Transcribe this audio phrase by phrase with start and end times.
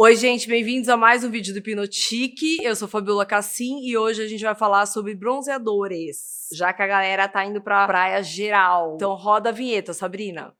[0.00, 2.62] Oi, gente, bem-vindos a mais um vídeo do Hipnotique.
[2.62, 6.86] Eu sou Fabiola Cassim e hoje a gente vai falar sobre bronzeadores, já que a
[6.86, 8.94] galera tá indo pra praia geral.
[8.94, 10.54] Então roda a vinheta, Sabrina.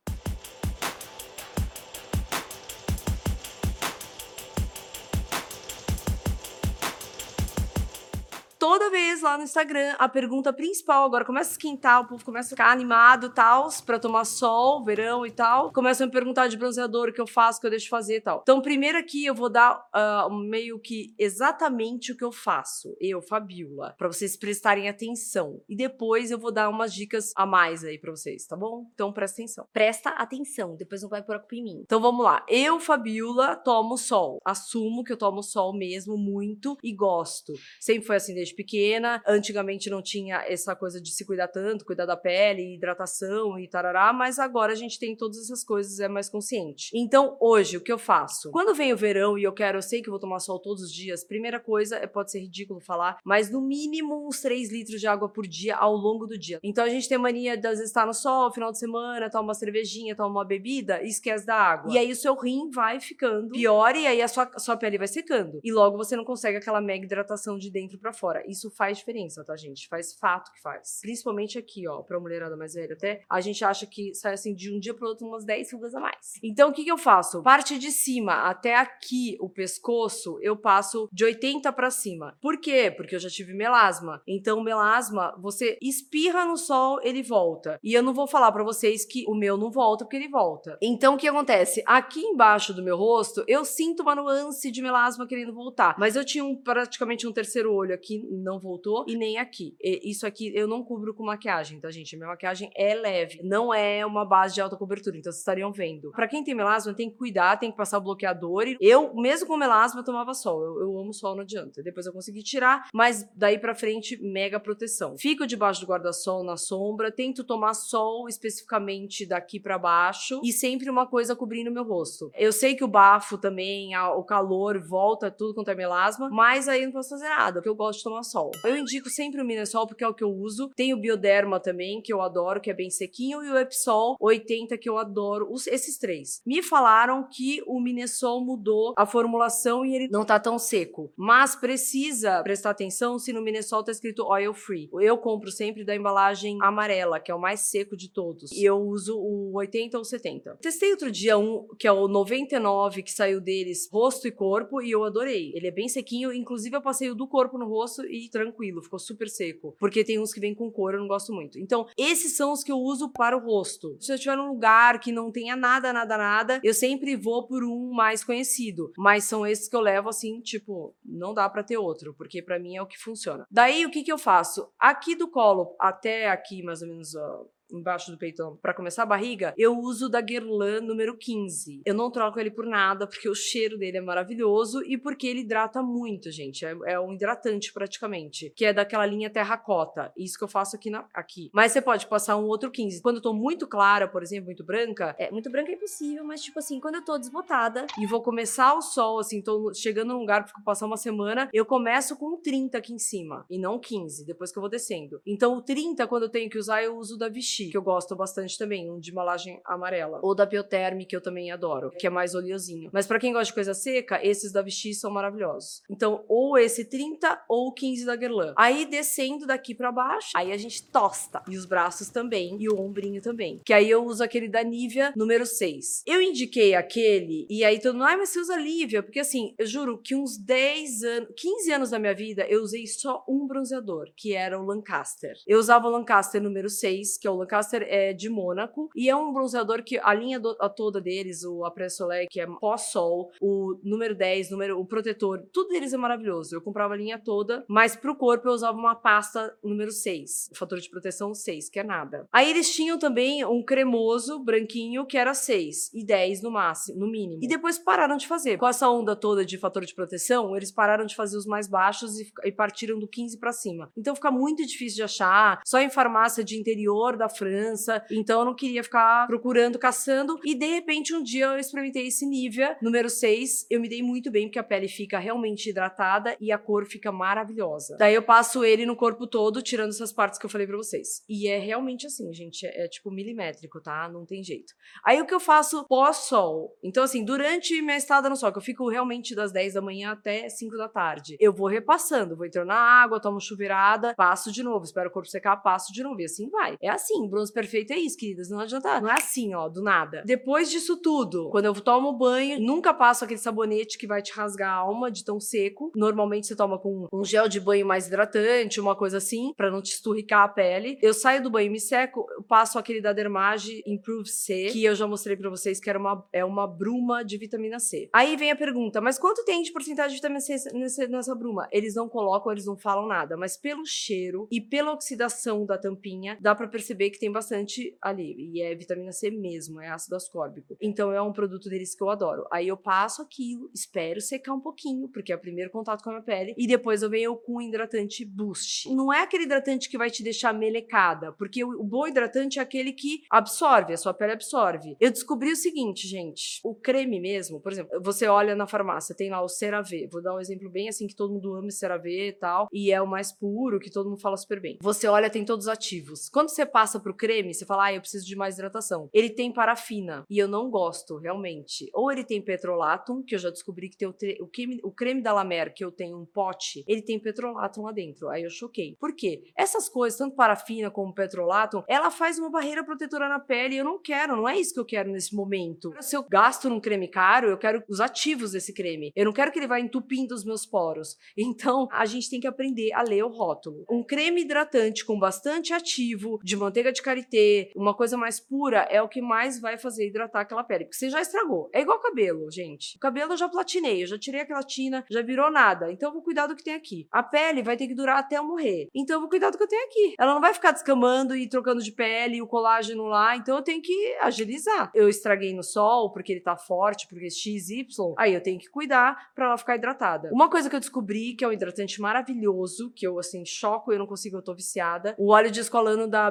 [8.69, 12.49] Toda vez lá no Instagram, a pergunta principal agora começa a esquentar, o povo começa
[12.49, 15.73] a ficar animado e tal, pra tomar sol, verão e tal.
[15.73, 17.91] Começam a me perguntar de bronzeador, o que eu faço, o que eu deixo de
[17.91, 18.41] fazer e tal.
[18.43, 23.23] Então, primeiro aqui eu vou dar uh, meio que exatamente o que eu faço, eu,
[23.23, 25.63] Fabiola, pra vocês prestarem atenção.
[25.67, 28.87] E depois eu vou dar umas dicas a mais aí pra vocês, tá bom?
[28.93, 29.67] Então presta atenção.
[29.73, 31.81] Presta atenção, depois não vai pôr a culpa em mim.
[31.87, 32.45] Então vamos lá.
[32.47, 34.39] Eu, Fabiola, tomo sol.
[34.45, 37.55] Assumo que eu tomo sol mesmo muito e gosto.
[37.81, 39.23] Sempre foi assim desde pequena.
[39.25, 44.13] Antigamente não tinha essa coisa de se cuidar tanto, cuidar da pele, hidratação e tarará,
[44.13, 46.91] mas agora a gente tem todas essas coisas, é mais consciente.
[46.93, 48.51] Então, hoje, o que eu faço?
[48.51, 50.93] Quando vem o verão e eu quero, eu sei que vou tomar sol todos os
[50.93, 55.07] dias, primeira coisa, é, pode ser ridículo falar, mas no mínimo uns 3 litros de
[55.07, 56.59] água por dia ao longo do dia.
[56.65, 59.45] Então a gente tem mania de às vezes estar no sol, final de semana, tomar
[59.45, 61.93] uma cervejinha, tomar uma bebida e esquece da água.
[61.93, 65.07] E aí o seu rim vai ficando pior e aí a sua, sua pele vai
[65.07, 65.61] secando.
[65.63, 69.45] E logo você não consegue aquela mega hidratação de dentro para fora isso faz diferença,
[69.45, 69.89] tá, gente?
[69.89, 70.99] Faz fato que faz.
[71.03, 74.73] Principalmente aqui, ó, pra mulherada mais velha até, a gente acha que sai assim de
[74.73, 76.35] um dia pro outro umas 10 rugas a mais.
[76.43, 77.43] Então, o que que eu faço?
[77.43, 82.37] Parte de cima até aqui, o pescoço, eu passo de 80 para cima.
[82.41, 82.91] Por quê?
[82.91, 84.23] Porque eu já tive melasma.
[84.27, 87.79] Então, melasma, você espirra no sol, ele volta.
[87.83, 90.79] E eu não vou falar para vocês que o meu não volta, porque ele volta.
[90.81, 91.83] Então, o que acontece?
[91.87, 95.97] Aqui embaixo do meu rosto, eu sinto uma nuance de melasma querendo voltar.
[95.99, 99.77] Mas eu tinha um, praticamente um terceiro olho aqui, não voltou, e nem aqui.
[99.81, 102.17] E isso aqui eu não cubro com maquiagem, tá, gente?
[102.17, 106.11] Minha maquiagem é leve, não é uma base de alta cobertura, então vocês estariam vendo.
[106.13, 108.65] Pra quem tem melasma, tem que cuidar, tem que passar o bloqueador.
[108.81, 110.63] Eu, mesmo com melasma, tomava sol.
[110.63, 111.83] Eu, eu amo sol, não adianta.
[111.83, 115.17] Depois eu consegui tirar, mas daí pra frente, mega proteção.
[115.19, 120.91] Fico debaixo do guarda-sol na sombra, tento tomar sol especificamente daqui para baixo e sempre
[120.91, 122.31] uma coisa cobrindo meu rosto.
[122.35, 126.69] Eu sei que o bafo também, a, o calor volta tudo quanto é melasma, mas
[126.69, 128.18] aí não posso fazer nada, porque eu gosto de tomar.
[128.19, 128.51] Minasol.
[128.65, 130.71] Eu indico sempre o Minasol porque é o que eu uso.
[130.77, 134.77] Tem o Bioderma também, que eu adoro, que é bem sequinho, e o Epsol 80,
[134.79, 135.49] que eu adoro.
[135.51, 136.41] Os, esses três.
[136.47, 141.13] Me falaram que o Minasol mudou a formulação e ele não tá tão seco.
[141.17, 144.89] Mas precisa prestar atenção se no Minasol tá escrito oil free.
[145.01, 148.51] Eu compro sempre da embalagem amarela, que é o mais seco de todos.
[148.53, 150.59] E eu uso o 80 ou 70.
[150.61, 154.91] Testei outro dia um, que é o 99, que saiu deles, rosto e corpo, e
[154.91, 155.53] eu adorei.
[155.55, 158.99] Ele é bem sequinho, inclusive eu passei o do corpo no rosto e tranquilo, ficou
[158.99, 159.75] super seco.
[159.79, 161.59] Porque tem uns que vêm com cor, eu não gosto muito.
[161.59, 163.97] Então, esses são os que eu uso para o rosto.
[164.01, 167.65] Se eu estiver num lugar que não tenha nada, nada, nada, eu sempre vou por
[167.65, 168.93] um mais conhecido.
[168.97, 172.59] Mas são esses que eu levo assim, tipo, não dá para ter outro, porque para
[172.59, 173.47] mim é o que funciona.
[173.51, 174.69] Daí, o que que eu faço?
[174.79, 179.07] Aqui do colo até aqui, mais ou menos, ó, embaixo do peitão para começar a
[179.07, 181.83] barriga, eu uso da Guerlain número 15.
[181.85, 185.41] Eu não troco ele por nada, porque o cheiro dele é maravilhoso e porque ele
[185.41, 186.65] hidrata muito, gente.
[186.65, 190.13] É, é um hidratante praticamente, que é daquela linha terracota.
[190.17, 191.51] Isso que eu faço aqui, na, aqui.
[191.53, 193.03] Mas você pode passar um outro 15.
[193.03, 196.43] Quando eu tô muito clara, por exemplo, muito branca, é muito branca é impossível, mas
[196.43, 200.21] tipo assim, quando eu tô desbotada e vou começar o sol, assim, tô chegando num
[200.21, 204.25] lugar pra passar uma semana, eu começo com 30 aqui em cima e não 15,
[204.25, 205.21] depois que eu vou descendo.
[205.27, 208.15] Então o 30, quando eu tenho que usar, eu uso da Vichy que eu gosto
[208.15, 210.21] bastante também, um de embalagem amarela.
[210.23, 212.91] Ou da Bioterm, que eu também adoro, que é mais oleosinho.
[212.93, 215.83] Mas para quem gosta de coisa seca, esses da Vichy são maravilhosos.
[215.91, 218.53] Então, ou esse 30 ou 15 da Guerlain.
[218.57, 221.43] Aí, descendo daqui para baixo, aí a gente tosta.
[221.49, 223.61] E os braços também, e o ombrinho também.
[223.65, 226.03] Que aí eu uso aquele da Nivea número 6.
[226.07, 229.03] Eu indiquei aquele, e aí todo mundo, ai, mas você usa Nivea?
[229.03, 232.87] Porque assim, eu juro que uns 10 anos, 15 anos da minha vida, eu usei
[232.87, 235.35] só um bronzeador, que era o Lancaster.
[235.47, 237.48] Eu usava o Lancaster número 6, que é o Lancaster
[237.89, 241.65] é de Mônaco e é um bronzeador que a linha do, a toda deles, o
[241.65, 246.55] Après Soleil, que é pós-sol, o número 10, número, o protetor, tudo deles é maravilhoso.
[246.55, 250.79] Eu comprava a linha toda, mas pro corpo eu usava uma pasta número 6, fator
[250.79, 252.27] de proteção 6, que é nada.
[252.33, 257.11] Aí eles tinham também um cremoso branquinho que era 6 e 10 no máximo, no
[257.11, 257.43] mínimo.
[257.43, 258.57] E depois pararam de fazer.
[258.59, 262.19] Com essa onda toda de fator de proteção, eles pararam de fazer os mais baixos
[262.19, 263.91] e, e partiram do 15 para cima.
[263.97, 265.61] Então fica muito difícil de achar.
[265.65, 270.39] Só em farmácia de interior da França, então eu não queria ficar procurando, caçando.
[270.45, 273.67] E de repente, um dia eu experimentei esse Nivea número 6.
[273.71, 277.13] Eu me dei muito bem, porque a pele fica realmente hidratada e a cor fica
[277.13, 277.97] maravilhosa.
[277.99, 281.23] Daí eu passo ele no corpo todo, tirando essas partes que eu falei pra vocês.
[281.29, 282.67] E é realmente assim, gente.
[282.67, 284.09] É, é tipo milimétrico, tá?
[284.09, 284.75] Não tem jeito.
[285.05, 286.77] Aí o que eu faço pós-sol?
[286.83, 290.13] Então, assim, durante minha estada no sol, que eu fico realmente das 10 da manhã
[290.13, 294.63] até 5 da tarde, eu vou repassando, vou entrando na água, tomo chuveirada, passo de
[294.63, 296.21] novo, espero o corpo secar, passo de novo.
[296.21, 296.77] E assim vai.
[296.81, 298.49] É assim, bronze perfeito é isso, queridas.
[298.49, 299.01] Não adianta.
[299.01, 300.23] Não é assim, ó, do nada.
[300.27, 304.71] Depois disso tudo, quando eu tomo banho, nunca passo aquele sabonete que vai te rasgar
[304.71, 305.93] a alma de tão seco.
[305.95, 309.83] Normalmente você toma com um gel de banho mais hidratante, uma coisa assim, para não
[309.83, 310.99] te esturricar a pele.
[311.03, 315.07] Eu saio do banho, me seco, passo aquele da Dermage Improve C, que eu já
[315.07, 318.09] mostrei para vocês que era uma, é uma bruma de vitamina C.
[318.13, 321.69] Aí vem a pergunta, mas quanto tem de porcentagem de vitamina C nessa, nessa bruma?
[321.71, 326.39] Eles não colocam, eles não falam nada, mas pelo cheiro e pela oxidação da tampinha,
[326.41, 328.37] dá para perceber que tem bastante ali.
[328.39, 330.77] E é vitamina C mesmo, é ácido ascórbico.
[330.81, 332.47] Então é um produto deles que eu adoro.
[332.53, 336.13] Aí eu passo aquilo, espero secar um pouquinho, porque é o primeiro contato com a
[336.15, 338.89] minha pele, e depois eu venho com o hidratante Boost.
[338.95, 342.93] Não é aquele hidratante que vai te deixar melecada, porque o, bom hidratante é aquele
[342.93, 344.97] que absorve, a sua pele absorve.
[345.01, 349.31] Eu descobri o seguinte, gente, o creme mesmo, por exemplo, você olha na farmácia, tem
[349.31, 352.33] lá o CeraVe, vou dar um exemplo bem assim que todo mundo ama CeraVe e
[352.33, 354.79] tal, e é o mais puro, que todo mundo fala super bem.
[354.81, 356.29] Você olha, tem todos os ativos.
[356.29, 359.09] Quando você passa pro creme, você fala, ah, eu preciso de mais hidratação.
[359.15, 361.89] Ele tem parafina, e eu não gosto, realmente.
[361.95, 365.23] Ou ele tem petrolatum, que eu já descobri que tem o, o, creme, o creme
[365.23, 368.29] da La Mer, que eu tenho um pote, ele tem petrolatum lá dentro.
[368.29, 368.95] Aí eu choquei.
[369.01, 369.43] Por quê?
[369.57, 373.85] Essas coisas, tanto parafina como petrolatum, ela faz uma barreira protetora na pele e eu
[373.85, 375.95] não quero, não é isso que eu quero nesse momento.
[376.01, 379.13] Se eu gasto num creme caro, eu quero os ativos desse creme.
[379.17, 381.17] Eu não quero que ele vá entupindo os meus poros.
[381.59, 383.85] Então, a gente tem que aprender a ler o rótulo.
[383.91, 389.03] Um creme hidratante com bastante ativo, de manteiga de karité, uma coisa mais pura, é
[389.03, 390.85] o que mais vai fazer hidratar aquela pele.
[390.85, 391.71] Porque você já estragou.
[391.73, 392.97] É igual cabelo, gente.
[392.97, 395.93] O cabelo eu já platinei, eu já tirei aquela tina, já virou nada.
[395.93, 397.07] Então eu vou cuidar do que tem aqui.
[397.11, 398.89] A pele vai ter que durar até eu morrer.
[398.95, 400.15] Então eu vou cuidar do que eu tenho aqui.
[400.19, 403.37] Ela não vai ficar descamando e trocando de pele, o colágeno lá.
[403.37, 404.91] Então eu tenho que agilizar.
[404.95, 407.87] Eu estraguei no sol porque ele tá forte, porque XY.
[408.17, 410.31] Aí eu tenho que cuidar para ela ficar hidratada.
[410.33, 413.99] Uma coisa que eu descobri que é um hidratante maravilhoso, que eu assim choco, eu
[413.99, 415.15] não consigo, eu tô viciada.
[415.19, 416.31] O óleo de escolano da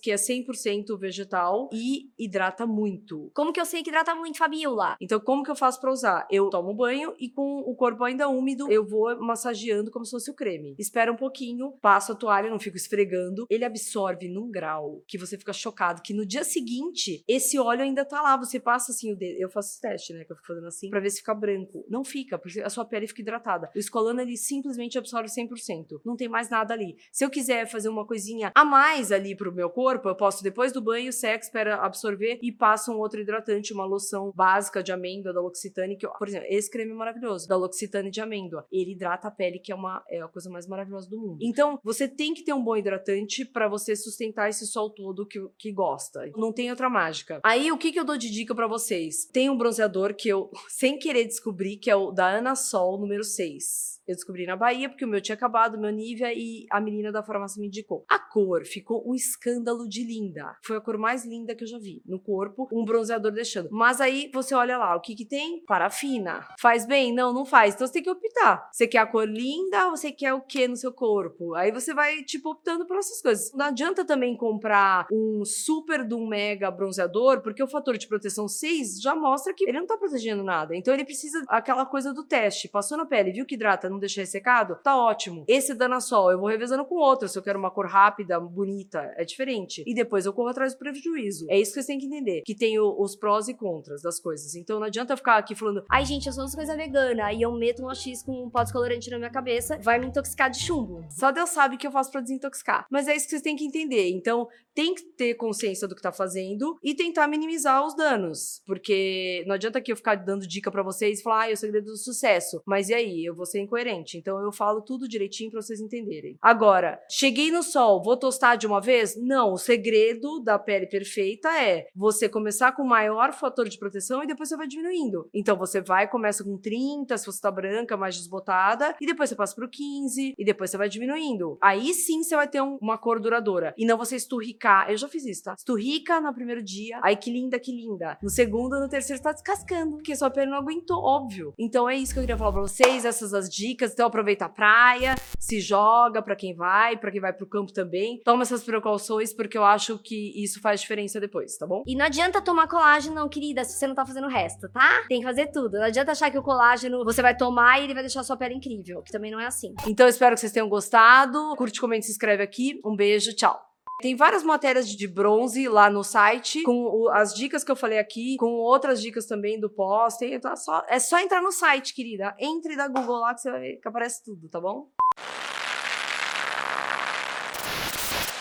[0.00, 3.30] Que é 100% vegetal e hidrata muito.
[3.34, 4.96] Como que eu sei que hidrata muito, Fabiola?
[5.00, 6.26] Então, como que eu faço para usar?
[6.30, 10.30] Eu tomo banho e com o corpo ainda úmido, eu vou massageando como se fosse
[10.30, 10.74] o creme.
[10.78, 13.46] Espera um pouquinho, passo a toalha, não fico esfregando.
[13.50, 18.04] Ele absorve num grau que você fica chocado, que no dia seguinte, esse óleo ainda
[18.04, 18.36] tá lá.
[18.36, 19.38] Você passa assim o dedo.
[19.38, 20.24] Eu faço teste, né?
[20.24, 21.84] Que eu fico fazendo assim, pra ver se fica branco.
[21.88, 23.70] Não fica, porque a sua pele fica hidratada.
[23.74, 26.00] O escolano, ele simplesmente absorve 100%.
[26.04, 26.96] Não tem mais nada ali.
[27.10, 30.72] Se eu quiser fazer uma coisinha a mais ali pro meu corpo, eu posso, depois
[30.72, 35.32] do banho, seco, espera absorver e passo um outro hidratante, uma loção básica de amêndoa
[35.32, 38.66] da L'Occitane, que, por exemplo, esse creme é maravilhoso, da L'Occitane de amêndoa.
[38.70, 41.38] Ele hidrata a pele, que é uma é a coisa mais maravilhosa do mundo.
[41.40, 45.40] Então, você tem que ter um bom hidratante para você sustentar esse sol todo que,
[45.58, 46.30] que gosta.
[46.36, 47.40] Não tem outra mágica.
[47.44, 49.26] Aí, o que, que eu dou de dica para vocês?
[49.26, 53.24] Tem um bronzeador que eu, sem querer, descobri, que é o da Ana Sol, número
[53.24, 53.92] 6.
[54.06, 57.12] Eu descobri na Bahia, porque o meu tinha acabado, o meu Nivea, e a menina
[57.12, 58.04] da farmácia me indicou.
[58.08, 59.51] A cor ficou um escândalo
[59.88, 60.56] de linda.
[60.62, 62.02] Foi a cor mais linda que eu já vi.
[62.06, 63.68] No corpo, um bronzeador deixando.
[63.70, 65.64] Mas aí você olha lá, o que que tem?
[65.64, 66.46] Parafina.
[66.58, 67.12] Faz bem?
[67.12, 67.74] Não, não faz.
[67.74, 68.68] Então você tem que optar.
[68.72, 71.54] Você quer a cor linda ou você quer o que no seu corpo?
[71.54, 73.52] Aí você vai, tipo, optando por essas coisas.
[73.52, 79.00] Não adianta também comprar um super um mega bronzeador, porque o fator de proteção 6
[79.00, 80.76] já mostra que ele não tá protegendo nada.
[80.76, 82.68] Então ele precisa aquela coisa do teste.
[82.68, 84.76] Passou na pele, viu que hidrata, não deixa ressecado?
[84.82, 85.44] Tá ótimo.
[85.48, 87.28] Esse Danasol, eu vou revezando com outro.
[87.28, 89.41] Se eu quero uma cor rápida, bonita, é diferente.
[89.86, 91.46] E depois eu corro atrás do prejuízo.
[91.48, 92.42] É isso que vocês têm que entender.
[92.44, 94.54] Que tem o, os prós e contras das coisas.
[94.54, 97.52] Então não adianta ficar aqui falando, ai gente, eu sou das coisas veganas, aí eu
[97.52, 101.04] meto um X com um pó descolorante na minha cabeça, vai me intoxicar de chumbo.
[101.10, 102.86] Só Deus sabe o que eu faço para desintoxicar.
[102.90, 104.10] Mas é isso que vocês têm que entender.
[104.10, 108.62] Então, tem que ter consciência do que tá fazendo e tentar minimizar os danos.
[108.66, 111.56] Porque não adianta que eu ficar dando dica para vocês e falar, ah, é o
[111.56, 112.62] segredo do sucesso.
[112.66, 113.24] Mas e aí?
[113.24, 114.16] Eu vou ser incoerente.
[114.16, 116.36] Então eu falo tudo direitinho para vocês entenderem.
[116.40, 119.16] Agora, cheguei no sol, vou tostar de uma vez?
[119.16, 119.31] Não.
[119.40, 124.26] O segredo da pele perfeita é você começar com o maior fator de proteção e
[124.26, 125.28] depois você vai diminuindo.
[125.32, 129.36] Então você vai, começa com 30, se você tá branca, mais desbotada, e depois você
[129.36, 131.58] passa pro 15, e depois você vai diminuindo.
[131.60, 133.74] Aí sim você vai ter um, uma cor duradoura.
[133.76, 134.90] E não você esturricar.
[134.90, 135.54] Eu já fiz isso, tá?
[135.56, 138.18] Esturrica no primeiro dia, aí que linda, que linda.
[138.22, 141.54] No segundo, no terceiro, você tá descascando, porque sua pele não aguentou, óbvio.
[141.58, 143.92] Então é isso que eu queria falar pra vocês, essas as dicas.
[143.92, 148.20] Então aproveita a praia, se joga pra quem vai, pra quem vai pro campo também.
[148.24, 151.82] Toma essas precauções depois, porque eu acho que isso faz diferença depois, tá bom?
[151.86, 155.04] E não adianta tomar colágeno, não, querida, se você não tá fazendo o resto, tá?
[155.08, 155.78] Tem que fazer tudo.
[155.78, 158.36] Não adianta achar que o colágeno você vai tomar e ele vai deixar a sua
[158.36, 159.72] pele incrível, que também não é assim.
[159.86, 161.54] Então, eu espero que vocês tenham gostado.
[161.56, 162.80] Curte, comente, se inscreve aqui.
[162.84, 163.60] Um beijo, tchau.
[164.00, 168.00] Tem várias matérias de bronze lá no site, com o- as dicas que eu falei
[168.00, 170.16] aqui, com outras dicas também do pós.
[170.16, 172.34] Tem, tá só, é só entrar no site, querida.
[172.40, 174.88] Entre da Google lá que você vai ver que aparece tudo, tá bom?